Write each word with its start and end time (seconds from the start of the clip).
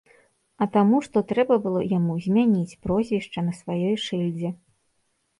А 0.65 0.67
таму, 0.75 1.01
што 1.07 1.21
трэба 1.31 1.57
было 1.65 1.83
яму 1.97 2.15
змяніць 2.25 2.77
прозвішча 2.85 3.43
на 3.49 3.53
сваёй 3.59 3.95
шыльдзе. 4.05 4.49